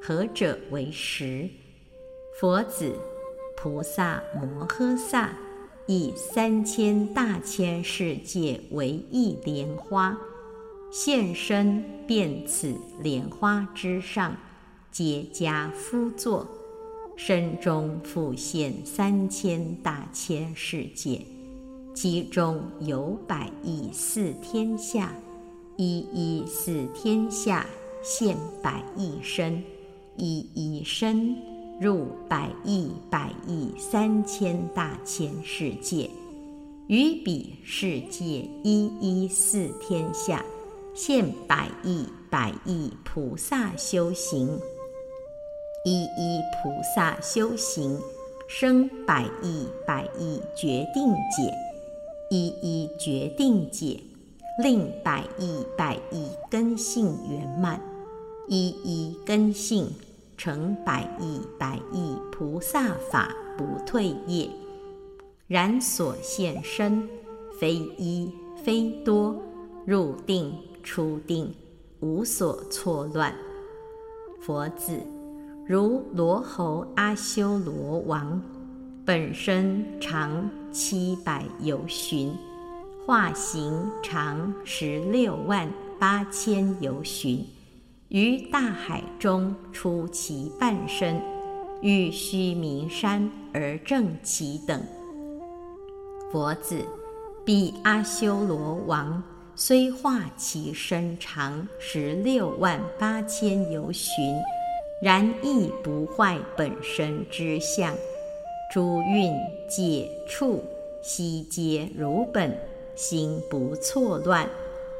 [0.00, 1.50] 何者为实？
[2.38, 2.94] 佛子，
[3.56, 5.32] 菩萨摩诃萨
[5.86, 10.16] 以三千大千世界为一莲花，
[10.92, 14.36] 现身遍此莲花之上，
[14.92, 16.46] 结跏趺坐。
[17.16, 21.20] 身中复现三千大千世界，
[21.94, 25.12] 其中有百亿四天下，
[25.76, 27.66] 一一四天下
[28.02, 29.62] 现百亿身，
[30.16, 31.36] 一一身
[31.80, 36.08] 入百亿百亿三千大千世界，
[36.86, 40.44] 于彼世界一一四天下
[40.94, 44.58] 现百亿百亿菩萨修行。
[45.84, 47.98] 一一菩萨修行，
[48.46, 51.50] 生百亿百亿决定解；
[52.30, 54.00] 一一决定解，
[54.62, 57.80] 令百亿百亿根性圆满；
[58.46, 59.88] 一一根性
[60.36, 64.48] 成百亿百亿菩萨法不退业。
[65.48, 67.08] 然所现身，
[67.58, 68.32] 非一
[68.64, 69.34] 非多，
[69.84, 71.52] 入定出定，
[71.98, 73.34] 无所错乱。
[74.40, 75.00] 佛子。
[75.66, 78.42] 如罗侯阿修罗王，
[79.04, 82.32] 本身常七百由旬，
[83.04, 87.44] 化形长十六万八千由旬，
[88.08, 91.20] 于大海中出其半身，
[91.82, 94.80] 欲须弥山而正其等。
[96.30, 96.84] 佛子，
[97.44, 99.20] 彼阿修罗王
[99.56, 104.14] 虽化其身长十六万八千由旬。
[105.02, 107.94] 然亦不坏本身之相，
[108.70, 109.34] 诸蕴
[109.68, 110.62] 解处
[111.02, 112.56] 悉皆如本，
[112.94, 114.48] 心不错乱，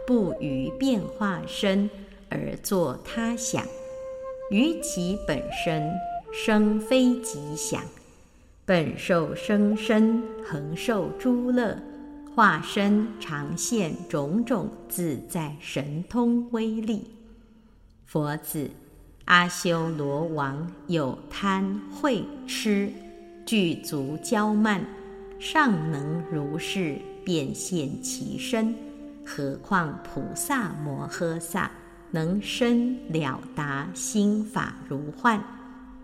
[0.05, 1.89] 不于变化身
[2.29, 3.65] 而作他想，
[4.51, 5.89] 于其本身
[6.33, 7.81] 生非吉祥，
[8.67, 11.79] 本受生身恒受诸乐，
[12.35, 17.05] 化身常现种种自在神通威力，
[18.05, 18.69] 佛子。
[19.27, 22.91] 阿修罗王有贪慧痴，
[23.51, 24.81] 具足骄慢，
[25.41, 28.73] 尚能如是变现其身，
[29.27, 31.69] 何况菩萨摩诃萨
[32.13, 35.43] 能深了达心法如幻，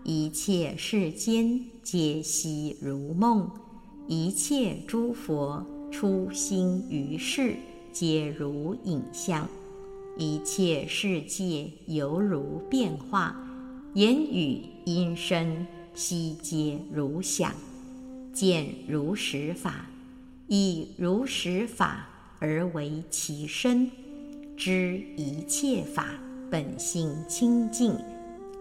[0.03, 3.49] 一切世间皆悉如梦，
[4.07, 7.55] 一切诸佛出心于世，
[7.93, 9.47] 皆如影像。
[10.17, 13.33] 一切世界犹如变化，
[13.93, 15.65] 言语音声
[15.97, 17.51] 悉皆如想，
[18.31, 19.89] 见如实法，
[20.45, 23.89] 以如实法而为其身，
[24.55, 26.07] 知一切法
[26.51, 27.97] 本性清净，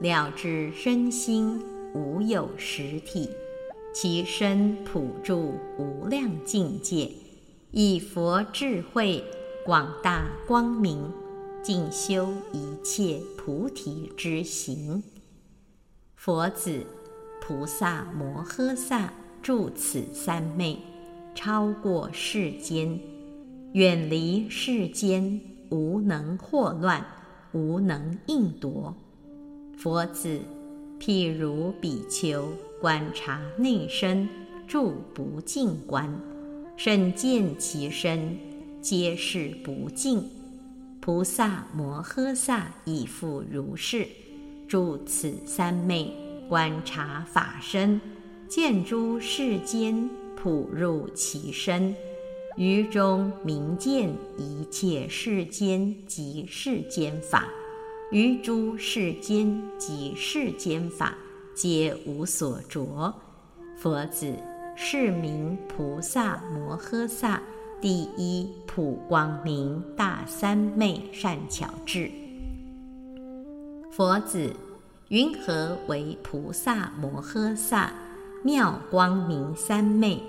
[0.01, 1.61] 了知身心
[1.95, 3.29] 无有实体，
[3.95, 7.11] 其身普住无量境界，
[7.71, 9.23] 以佛智慧
[9.63, 11.13] 广大光明。
[11.63, 15.03] 进修一切菩提之行，
[16.15, 16.87] 佛子
[17.47, 20.77] 菩萨摩诃萨住此三昧，
[21.33, 22.99] 超过世间，
[23.73, 25.41] 远离世间，
[25.71, 27.07] 无能惑乱，
[27.53, 28.93] 无能应夺。
[29.79, 30.41] 佛子，
[30.99, 32.49] 譬如比丘
[32.81, 34.29] 观察内身，
[34.67, 36.13] 住不净观，
[36.77, 38.37] 甚见其身，
[38.81, 40.29] 皆是不净。
[41.01, 44.05] 菩萨摩诃萨亦复如是，
[44.67, 46.13] 住此三昧，
[46.49, 48.01] 观察法身，
[48.49, 51.95] 见诸世间，普入其身，
[52.57, 57.49] 于中明见一切世间及世间法，
[58.11, 61.15] 于诸世间及世间法，
[61.55, 63.13] 皆无所着。
[63.77, 64.35] 佛子，
[64.77, 67.43] 是名菩萨摩诃萨。
[67.79, 72.11] 第一普光明大三昧善巧智。
[73.91, 74.51] 佛子，
[75.09, 77.93] 云何为菩萨摩诃萨
[78.43, 80.21] 妙光明三昧？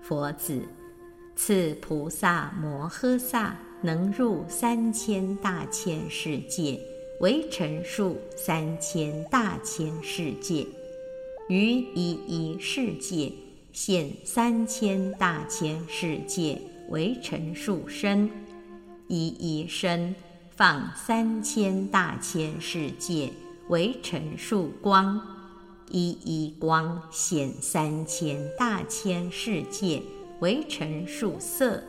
[0.00, 0.62] 佛子，
[1.34, 6.80] 此菩萨摩诃萨能入三千大千世界，
[7.18, 10.64] 为陈述三千大千世界，
[11.48, 13.32] 于一一世界。
[13.72, 18.30] 现三千大千世界为陈数身，
[19.08, 20.14] 一一身
[20.54, 23.30] 放三千大千世界
[23.68, 25.20] 为陈数光，
[25.90, 30.02] 一一光显三千大千世界
[30.40, 31.82] 为陈数色，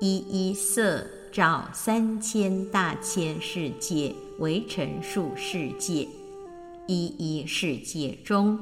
[0.00, 6.08] 一一色照三千大千世界为陈数世界，
[6.88, 8.58] 一一世界中。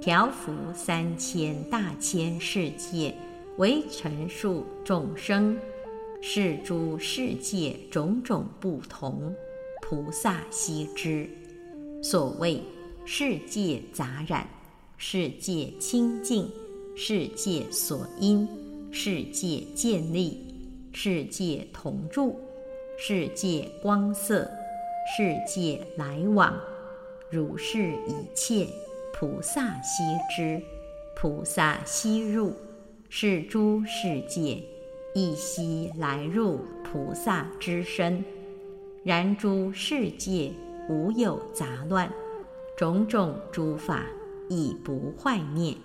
[0.00, 3.14] 调伏三千大千世界，
[3.58, 5.58] 为陈数众生，
[6.22, 9.34] 是诸世界种种不同，
[9.82, 11.28] 菩萨悉知。
[12.02, 12.62] 所谓
[13.04, 14.46] 世界杂染，
[14.96, 16.48] 世界清净，
[16.94, 18.48] 世界所因，
[18.92, 20.38] 世界建立，
[20.92, 22.38] 世界同住，
[22.98, 24.48] 世界光色，
[25.16, 26.54] 世界来往，
[27.30, 28.66] 如是一切。
[29.18, 30.02] 菩萨悉
[30.36, 30.60] 知，
[31.16, 32.52] 菩萨悉入，
[33.08, 34.62] 是诸世界
[35.14, 38.22] 一悉来入菩萨之身。
[39.02, 40.52] 然诸世界
[40.88, 42.12] 无有杂乱，
[42.76, 44.04] 种种诸法
[44.48, 45.76] 已不坏灭。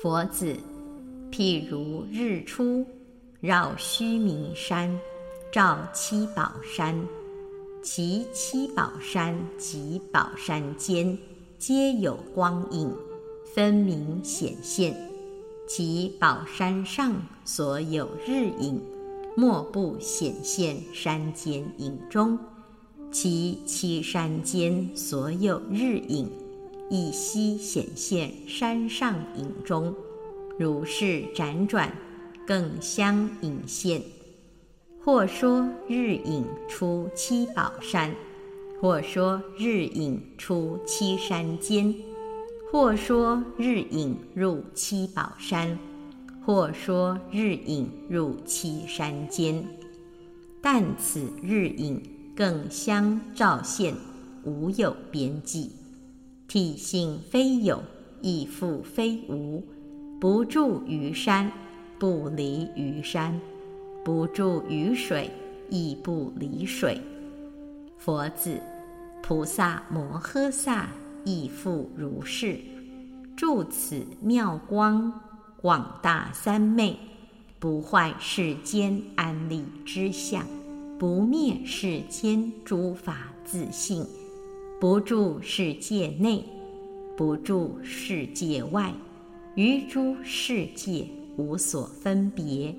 [0.00, 0.56] 佛子，
[1.30, 2.86] 譬如日出，
[3.40, 4.98] 绕须弥山，
[5.52, 7.06] 照七宝山，
[7.82, 11.18] 其七宝山及宝山间。
[11.58, 12.90] 皆有光影，
[13.54, 14.96] 分明显现。
[15.68, 18.80] 其宝山上所有日影，
[19.36, 22.38] 莫不显现山间影中；
[23.12, 26.30] 其七山间所有日影，
[26.88, 29.94] 亦悉显现山上影中。
[30.58, 31.92] 如是辗转，
[32.46, 34.02] 更相影现。
[35.02, 38.14] 或说日影出七宝山。
[38.80, 41.94] 或说日影出七山间，
[42.72, 45.78] 或说日影入七宝山，
[46.46, 49.62] 或说日影入七山间。
[50.62, 52.02] 但此日影
[52.40, 53.94] 更相照现，
[54.44, 55.72] 无有边际。
[56.48, 57.82] 体性非有，
[58.22, 59.62] 亦复非无。
[60.18, 61.52] 不住于山，
[61.98, 63.38] 不离于山；
[64.02, 65.30] 不住于水，
[65.68, 66.98] 亦不离水。
[67.98, 68.58] 佛子，
[69.22, 70.88] 菩萨摩诃萨
[71.26, 72.58] 亦复如是，
[73.36, 75.12] 住此妙光
[75.60, 76.96] 广大三昧，
[77.58, 80.42] 不坏世间安立之相，
[81.00, 84.06] 不灭世间诸法自性，
[84.78, 86.44] 不住世界内，
[87.16, 88.92] 不住世界外，
[89.54, 91.06] 于诸世界
[91.38, 92.74] 无所分别，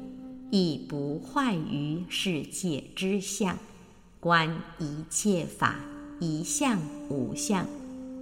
[0.51, 3.57] 亦不坏于世界之相。
[4.19, 5.80] 观一切法
[6.19, 7.65] 一相无相，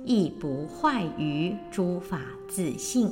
[0.06, 3.12] 亦不坏于诸法自性，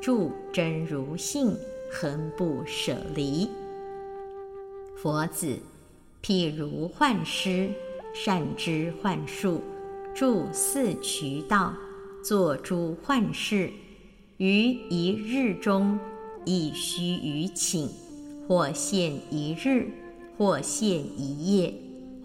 [0.00, 1.54] 住真如性，
[1.92, 3.46] 恒不舍离。
[4.96, 5.58] 佛子，
[6.22, 7.70] 譬如幻师，
[8.14, 9.60] 善知幻术，
[10.14, 11.74] 住四渠道，
[12.22, 13.72] 作诸幻事，
[14.36, 15.98] 于一日中，
[16.44, 17.88] 亦须臾请，
[18.46, 19.90] 或现一日，
[20.38, 21.74] 或现一夜。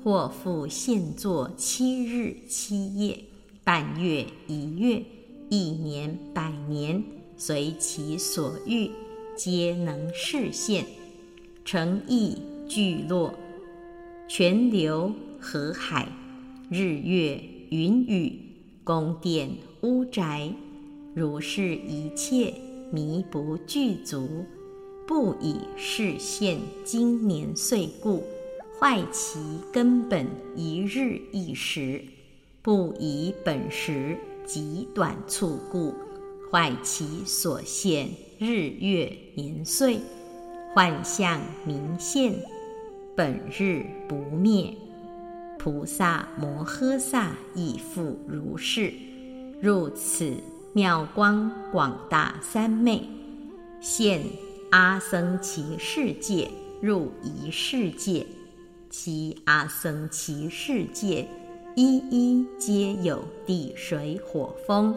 [0.03, 3.19] 或复现作七日七夜，
[3.65, 5.03] 半月一月，
[5.49, 7.03] 一年百年，
[7.35, 8.89] 随其所欲，
[9.35, 10.85] 皆能示现。
[11.65, 12.37] 诚意
[12.69, 13.33] 聚落，
[14.29, 16.05] 泉流河海，
[16.69, 18.37] 日月云雨，
[18.83, 19.49] 宫殿
[19.83, 20.51] 屋宅，
[21.15, 22.53] 如是一切
[22.91, 24.45] 弥不具足，
[25.07, 28.21] 不以视现今年岁故，
[28.77, 29.39] 坏其
[29.71, 32.01] 根本一日一时；
[32.61, 35.93] 不以本时极短促故，
[36.51, 40.01] 坏其所现日月年岁。
[40.75, 42.35] 幻象明现，
[43.17, 44.71] 本日不灭。
[45.57, 48.93] 菩萨摩诃萨亦复如是。
[49.59, 50.35] 入此
[50.71, 53.01] 妙光广大三昧，
[53.81, 54.21] 现
[54.69, 56.47] 阿僧祇世界
[56.79, 58.27] 入一世界，
[58.91, 61.27] 其阿僧祇世界
[61.75, 64.95] 一一皆有地水火风、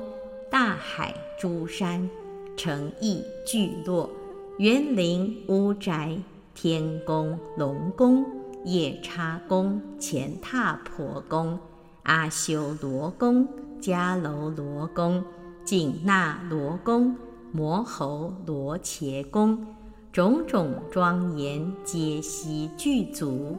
[0.51, 2.07] 大海诸山、
[2.55, 4.11] 城邑聚落。
[4.59, 6.19] 园林、屋宅、
[6.55, 8.25] 天宫、龙宫、
[8.65, 11.59] 夜叉宫、乾闼婆宫、
[12.03, 13.49] 阿修罗宫、
[13.81, 15.25] 迦楼罗宫、
[15.65, 17.17] 紧那罗宫、
[17.53, 19.67] 摩喉罗伽宫，
[20.13, 23.57] 种种庄严，皆悉具足。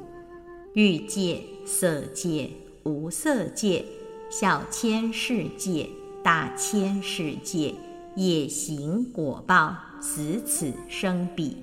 [0.74, 2.50] 欲界、色界、
[2.84, 3.84] 无色界、
[4.30, 5.90] 小千世界、
[6.24, 7.74] 大千世界。
[8.18, 11.56] 业行果报，死此生彼，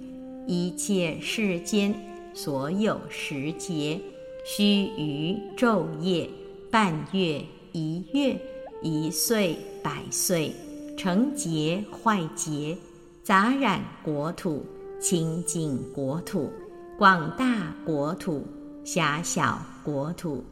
[0.50, 1.94] 一切世间
[2.32, 4.00] 所有时节，
[4.46, 6.26] 须臾昼夜，
[6.70, 8.34] 半月一月，
[8.82, 10.50] 一岁百岁，
[10.96, 12.74] 成劫坏劫，
[13.22, 14.64] 杂染国土，
[14.98, 16.50] 清净国土，
[16.96, 18.42] 广大国土，
[18.84, 20.42] 狭小国土，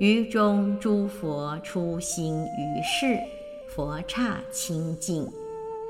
[0.00, 3.18] 于中诸佛出行于世。
[3.74, 5.28] 佛刹清净，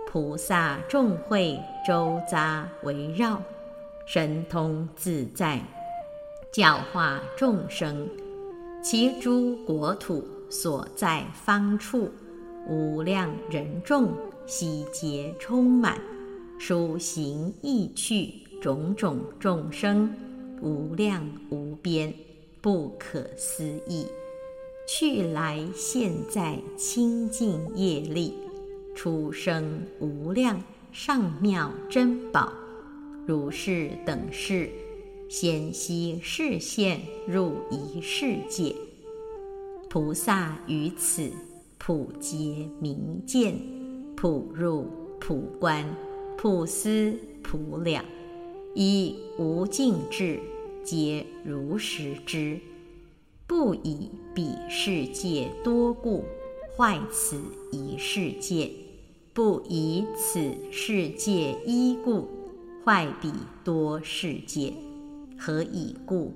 [0.06, 3.42] 菩萨众会周匝围绕，
[4.06, 5.60] 神通自在，
[6.52, 8.08] 教化众生。
[8.82, 12.08] 其诸国土所在方处，
[12.68, 14.12] 无量人众
[14.46, 15.98] 悉皆充满，
[16.56, 18.32] 殊行意趣，
[18.62, 20.14] 种种众生，
[20.62, 22.14] 无量无边，
[22.62, 24.06] 不可思议。
[24.88, 28.38] 去来现在清净业力，
[28.96, 32.50] 出生无量上妙珍宝，
[33.26, 34.70] 如是等事，
[35.28, 38.74] 先悉示现入一世界。
[39.90, 41.30] 菩萨于此
[41.76, 43.54] 普皆明见，
[44.16, 44.86] 普入
[45.20, 45.84] 普观，
[46.38, 48.02] 普思普了，
[48.74, 50.40] 以无尽智，
[50.82, 52.58] 皆如实知。
[53.46, 56.24] 不以彼世界多故
[56.74, 57.38] 坏此
[57.70, 58.70] 一世界，
[59.36, 62.26] 不以此世界一故
[62.82, 63.30] 坏彼
[63.62, 64.72] 多世界。
[65.36, 66.32] 何以故？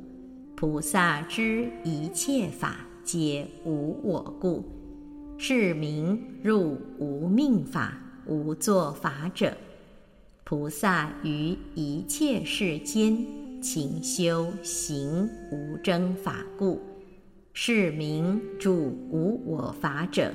[0.55, 4.63] 菩萨知一切法皆无我故，
[5.39, 9.57] 是名入无命法、无作法者。
[10.45, 13.17] 菩萨于一切世间
[13.63, 16.79] 勤修行无争法故。
[17.55, 18.75] 是名住
[19.11, 20.35] 无我法者。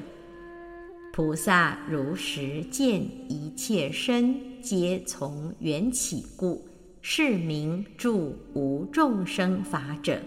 [1.16, 6.62] 菩萨如实见一切身皆从缘起故，
[7.02, 10.20] 是名住无众生法者。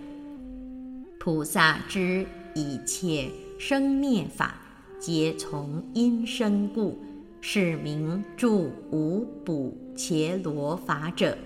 [1.21, 3.29] 菩萨知一切
[3.59, 4.59] 生灭法
[4.99, 6.97] 皆从因生故，
[7.43, 11.37] 是名住无补伽罗法者。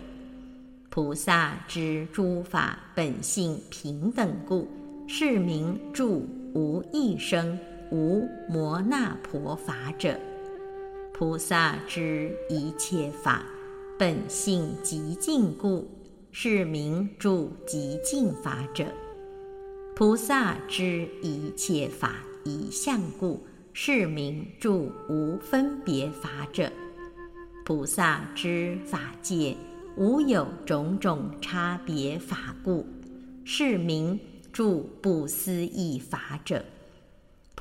[0.89, 4.69] 菩萨知诸法本性平等故。
[5.09, 6.25] 是名住
[6.55, 7.59] 无一生
[7.93, 10.19] 无摩那婆法者，
[11.13, 13.45] 菩萨知一切法
[13.99, 15.87] 本性极净故，
[16.31, 18.87] 是名住极净法者。
[19.95, 22.15] 菩萨知一切法
[22.45, 26.73] 一相故，是名住无分别法者。
[27.63, 29.55] 菩萨知法界
[29.99, 32.87] 无有种种差别法故，
[33.45, 34.19] 是名。
[34.51, 36.63] 住不思议法者，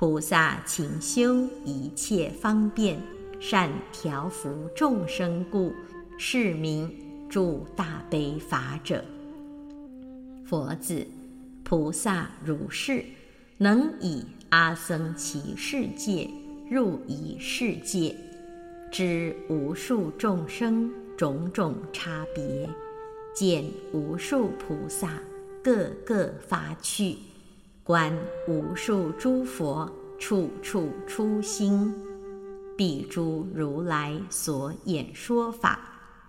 [0.01, 2.99] 菩萨勤修一切方便
[3.39, 5.71] 善调伏众生故，
[6.17, 6.91] 是名
[7.29, 9.05] 住大悲法者。
[10.43, 11.05] 佛子，
[11.63, 13.05] 菩萨如是，
[13.59, 16.27] 能以阿僧祇世界
[16.67, 18.15] 入一世界，
[18.91, 22.67] 知无数众生种种差别，
[23.35, 25.21] 见无数菩萨。
[25.63, 27.17] 各个发趣，
[27.83, 28.15] 观
[28.47, 31.91] 无数诸佛，处处出心，
[32.77, 35.79] 彼诸如来所演说法，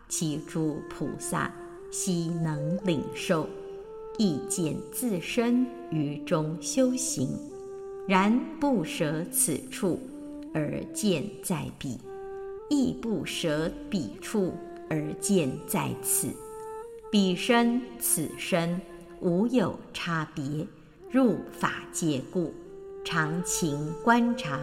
[0.09, 1.53] 其诸菩萨
[1.91, 3.47] 悉能领受，
[4.17, 7.29] 亦见自身于中修行。
[8.09, 10.01] 然不舍此处，
[10.55, 11.99] 而见在彼，
[12.71, 14.55] 亦不舍彼处
[14.89, 16.29] 而见在此。
[17.11, 18.81] 彼身此身
[19.21, 20.67] 无有差别，
[21.13, 22.55] 入法界故，
[23.05, 24.59] 常勤观察，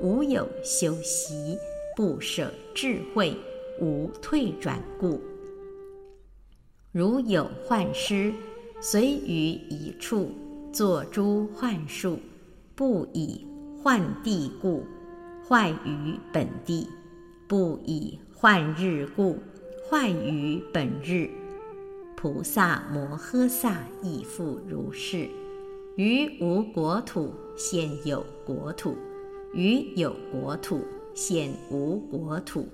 [0.00, 1.58] 无有修习，
[1.94, 3.36] 不舍智慧，
[3.82, 5.20] 无退转故。
[6.90, 8.32] 如有幻师，
[8.80, 10.30] 随于一处
[10.72, 12.18] 作诸幻术，
[12.74, 13.46] 不以
[13.82, 14.82] 幻地故，
[15.46, 16.88] 坏于本地；
[17.46, 19.38] 不以幻日故，
[19.86, 21.28] 坏于本日。
[22.16, 25.28] 菩萨摩诃萨亦复如是。
[26.02, 28.96] 于无国土现有国土，
[29.52, 30.82] 于有国土
[31.12, 32.66] 现无国土，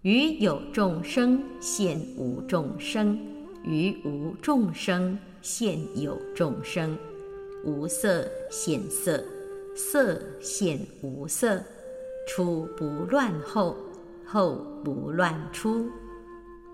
[0.00, 3.20] 于有众生现无众生。
[3.64, 6.96] 于无众生现有众生，
[7.66, 9.22] 无色现色，
[9.76, 11.62] 色现无色，
[12.26, 13.76] 出不乱后，
[14.24, 15.90] 后不乱出。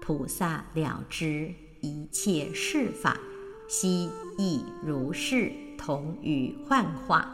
[0.01, 3.18] 菩萨了知一切事法，
[3.66, 7.26] 悉亦如是，同于幻化。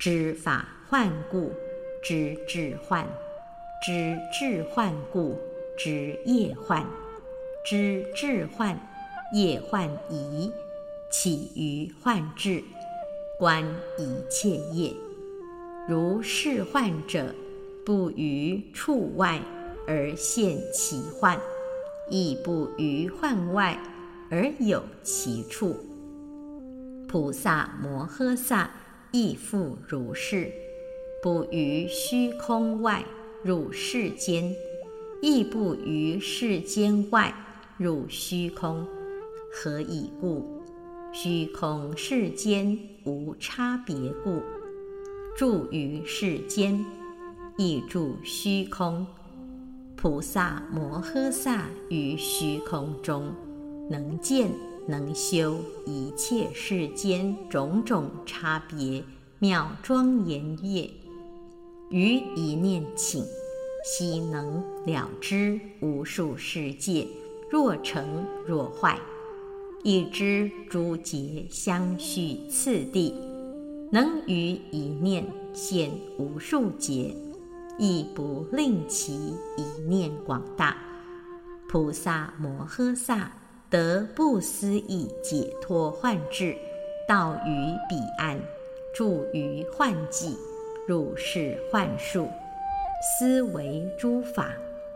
[0.00, 1.52] 知法幻故，
[2.02, 3.04] 知智幻；
[3.84, 5.38] 知智幻故，
[5.78, 6.84] 知业幻。
[7.64, 8.76] 知智幻，
[9.32, 10.52] 业幻疑，
[11.10, 12.62] 起于幻智，
[13.38, 13.64] 观
[13.96, 14.92] 一切业。
[15.88, 17.32] 如是幻者，
[17.86, 19.40] 不于处外
[19.86, 21.38] 而现其幻，
[22.10, 23.78] 亦不于幻外
[24.30, 25.87] 而有其处。
[27.08, 28.70] 菩萨摩诃萨
[29.12, 30.52] 亦复如是，
[31.22, 33.02] 不于虚空外
[33.42, 34.54] 入世间，
[35.22, 37.34] 亦不于世间外。
[37.78, 38.84] 入虚空，
[39.52, 40.60] 何以故？
[41.12, 43.94] 虚空世间无差别
[44.24, 44.42] 故。
[45.36, 46.84] 住于世间，
[47.56, 49.06] 亦住虚空。
[49.96, 53.32] 菩萨摩诃萨于虚空中，
[53.88, 54.50] 能见
[54.88, 59.04] 能修一切世间种种差别
[59.38, 60.90] 妙庄严业，
[61.90, 63.22] 于一念请，
[63.84, 67.06] 悉能了知无数世界。
[67.50, 68.98] 若成若坏，
[69.82, 73.14] 一知诸劫相续次第，
[73.92, 77.14] 能于一念现无数劫，
[77.78, 79.14] 亦不令其
[79.56, 80.76] 一念广大。
[81.68, 83.30] 菩萨摩诃萨
[83.70, 86.56] 得不思议解脱幻智，
[87.06, 88.40] 到于彼岸，
[88.94, 90.34] 住于幻寂，
[90.86, 92.28] 入是幻术，
[93.18, 94.52] 思维诸法，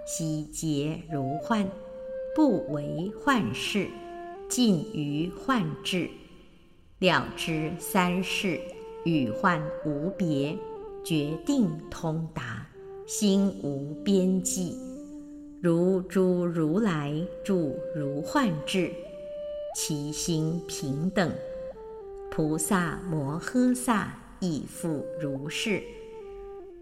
[0.07, 1.69] 悉皆如幻。
[2.35, 3.87] 不为幻事，
[4.49, 6.09] 尽于幻智，
[6.99, 8.59] 了知三世
[9.05, 10.57] 与幻无别，
[11.05, 12.67] 决定通达，
[13.07, 14.92] 心无边际。
[15.63, 18.91] 如诸如来住如幻智，
[19.77, 21.31] 其心平等。
[22.33, 25.81] 菩萨摩诃萨亦复如是，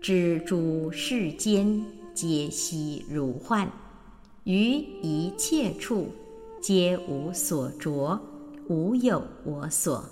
[0.01, 3.71] 知诸世间皆悉如幻。
[4.45, 6.09] 于一切处，
[6.59, 8.19] 皆无所着，
[8.67, 10.03] 无有我所。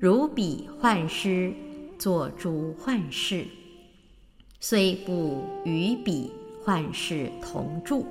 [0.00, 1.52] 如彼幻师
[2.00, 3.46] 作诸幻事，
[4.58, 6.32] 虽不与彼
[6.64, 8.06] 幻事同住，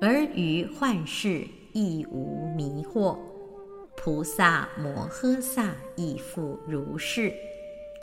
[0.00, 3.18] 而于幻事亦无迷惑。
[3.96, 7.34] 菩萨摩诃萨亦复如是，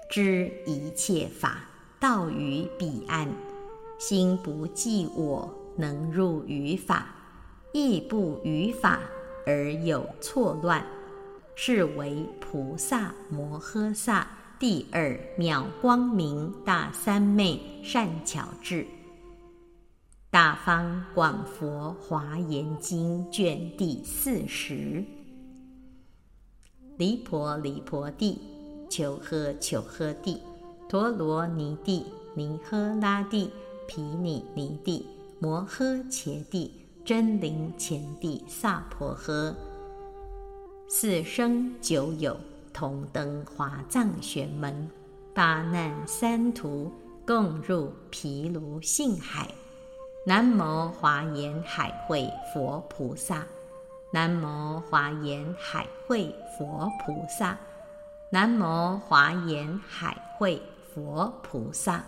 [0.10, 1.62] 知一切法
[2.02, 3.30] 道于彼岸，
[3.98, 5.50] 心不计我。
[5.80, 7.06] 能入于法，
[7.72, 9.00] 亦不于法
[9.46, 10.84] 而有错乱，
[11.54, 14.28] 是为菩萨摩诃萨
[14.58, 18.88] 第二妙光明大三昧善巧智。
[20.38, 25.04] 大方广佛华严经卷第四十。
[26.96, 28.40] 离婆离婆地，
[28.88, 30.40] 求诃求诃地，
[30.88, 33.50] 陀罗尼地，尼诃拉地，
[33.88, 35.08] 毗尼尼地。
[35.40, 36.72] 摩诃伽帝
[37.04, 39.56] 真灵前帝萨婆诃，
[40.88, 42.38] 四生九有
[42.72, 44.88] 同登华藏玄门，
[45.34, 46.92] 八难三途
[47.26, 49.50] 共入毗卢性海。
[50.28, 53.48] 南无华严海会佛菩萨，
[54.12, 57.58] 南无华严海会佛菩萨，
[58.30, 60.62] 南无华严海会
[60.94, 62.04] 佛菩萨。